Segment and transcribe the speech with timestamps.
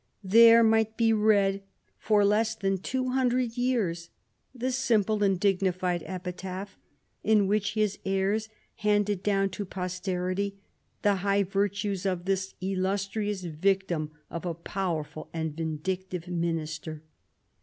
[0.23, 1.61] There might be read,
[1.99, 4.09] for less than two hundred years,
[4.51, 6.75] the simple and dignified epitaph
[7.23, 10.57] in which his heirs handed down to posterity
[11.03, 17.03] the high virtues of" this illustrious victim of a powerful and vindictive Minister."